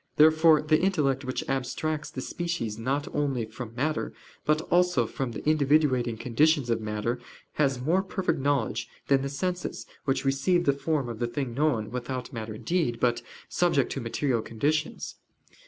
Therefore 0.15 0.63
the 0.63 0.81
intellect 0.81 1.23
which 1.25 1.47
abstracts 1.47 2.09
the 2.09 2.21
species 2.21 2.79
not 2.79 3.07
only 3.13 3.45
from 3.45 3.75
matter, 3.75 4.13
but 4.45 4.61
also 4.71 5.05
from 5.05 5.31
the 5.31 5.43
individuating 5.43 6.19
conditions 6.19 6.71
of 6.71 6.81
matter, 6.81 7.19
has 7.61 7.79
more 7.79 8.01
perfect 8.01 8.39
knowledge 8.39 8.89
than 9.09 9.21
the 9.21 9.29
senses, 9.29 9.85
which 10.05 10.25
receive 10.25 10.65
the 10.65 10.73
form 10.73 11.07
of 11.07 11.19
the 11.19 11.27
thing 11.27 11.53
known, 11.53 11.91
without 11.91 12.33
matter 12.33 12.55
indeed, 12.55 12.99
but 12.99 13.21
subject 13.47 13.91
to 13.91 14.01
material 14.01 14.41
conditions. 14.41 15.17